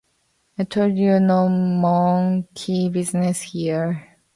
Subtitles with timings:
[0.57, 4.17] I told you no monkey business here!